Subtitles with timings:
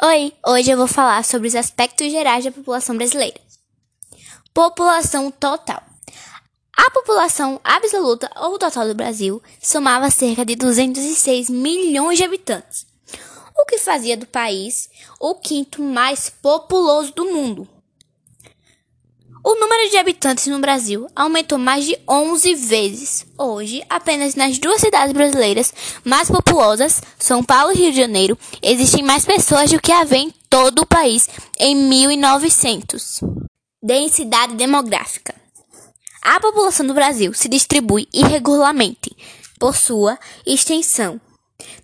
[0.00, 3.38] Oi, hoje eu vou falar sobre os aspectos gerais da população brasileira.
[4.54, 5.82] População total.
[6.74, 12.86] A população absoluta ou total do Brasil somava cerca de 206 milhões de habitantes,
[13.58, 14.88] o que fazia do país
[15.20, 17.68] o quinto mais populoso do mundo.
[19.44, 23.26] O número de habitantes no Brasil aumentou mais de 11 vezes.
[23.38, 25.72] Hoje, apenas nas duas cidades brasileiras
[26.04, 30.34] mais populosas, São Paulo e Rio de Janeiro, existem mais pessoas do que havia em
[30.50, 31.28] todo o país
[31.58, 33.20] em 1900.
[33.82, 35.34] Densidade demográfica.
[36.20, 39.16] A população do Brasil se distribui irregularmente
[39.58, 41.20] por sua extensão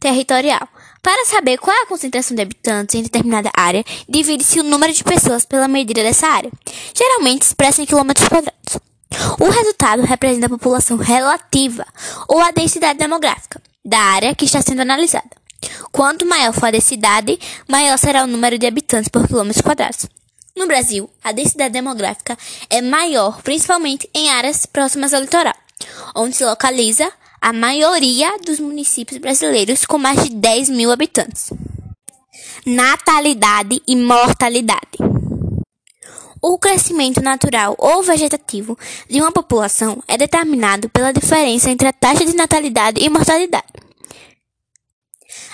[0.01, 0.69] territorial.
[1.05, 5.05] Para saber qual é a concentração de habitantes em determinada área, divide-se o número de
[5.05, 6.51] pessoas pela medida dessa área,
[6.95, 8.79] geralmente expressa em quilômetros quadrados.
[9.39, 11.87] O resultado representa a população relativa
[12.27, 15.29] ou a densidade demográfica da área que está sendo analisada.
[15.93, 20.07] Quanto maior for a densidade, maior será o número de habitantes por quilômetros quadrados.
[20.57, 22.35] No Brasil, a densidade demográfica
[22.71, 25.55] é maior principalmente em áreas próximas ao litoral,
[26.15, 27.13] onde se localiza
[27.45, 31.53] a maioria dos municípios brasileiros com mais de 10 mil habitantes.
[32.65, 34.97] Natalidade e mortalidade.
[36.41, 38.79] O crescimento natural ou vegetativo
[39.11, 43.69] de uma população é determinado pela diferença entre a taxa de natalidade e mortalidade.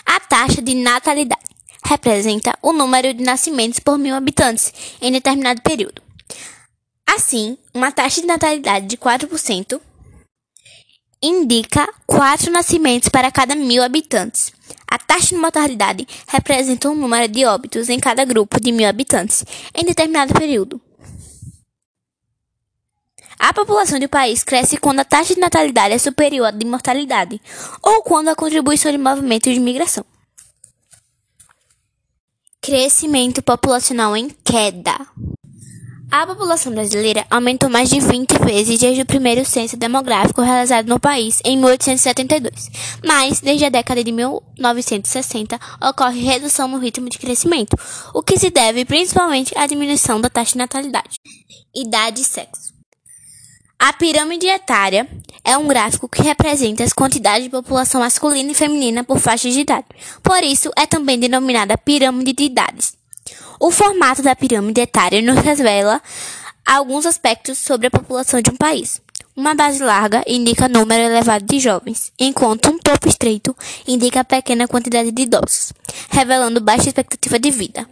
[0.07, 1.43] A taxa de natalidade
[1.85, 6.01] representa o número de nascimentos por mil habitantes em determinado período.
[7.05, 9.81] Assim, uma taxa de natalidade de 4%
[11.23, 14.53] indica quatro nascimentos para cada mil habitantes.
[14.87, 19.45] A taxa de mortalidade representa o número de óbitos em cada grupo de mil habitantes
[19.75, 20.81] em determinado período.
[23.39, 27.41] A população do país cresce quando a taxa de natalidade é superior à de mortalidade
[27.83, 30.05] ou quando a contribuição de movimentos de migração.
[32.61, 34.95] Crescimento populacional em queda.
[36.11, 40.99] A população brasileira aumentou mais de 20 vezes desde o primeiro censo demográfico realizado no
[40.99, 42.69] país em 1872,
[43.07, 45.57] mas desde a década de 1960
[45.89, 47.77] ocorre redução no ritmo de crescimento,
[48.13, 51.17] o que se deve principalmente à diminuição da taxa de natalidade.
[51.73, 52.75] Idade e sexo.
[53.79, 55.09] A pirâmide etária
[55.45, 59.61] é um gráfico que representa as quantidades de população masculina e feminina por faixas de
[59.61, 59.87] idade.
[60.25, 63.00] Por isso, é também denominada pirâmide de idades.
[63.61, 66.01] O formato da pirâmide etária nos revela
[66.65, 69.03] alguns aspectos sobre a população de um país.
[69.37, 73.55] Uma base larga indica número elevado de jovens, enquanto um topo estreito
[73.87, 75.75] indica pequena quantidade de idosos,
[76.09, 77.87] revelando baixa expectativa de vida.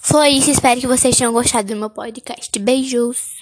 [0.00, 2.58] Foi isso, espero que vocês tenham gostado do meu podcast.
[2.58, 3.32] Beijos!